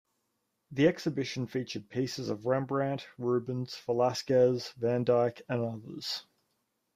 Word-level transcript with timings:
The 0.71 0.87
exhibition 0.87 1.45
featured 1.45 1.87
pieces 1.91 2.29
by 2.29 2.33
Rembrandt, 2.33 3.07
Rubens, 3.19 3.77
Velazquez, 3.85 4.69
Van 4.71 5.03
Dyck, 5.03 5.43
and 5.47 5.61
others. 5.63 6.25